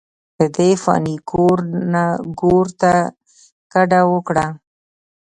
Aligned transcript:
ددې 0.37 0.69
فاني 0.83 1.15
کور 1.29 1.57
نه 1.93 2.03
ګور 2.39 2.65
ته 2.81 2.93
کډه 3.71 4.01
اوکړه، 4.11 4.47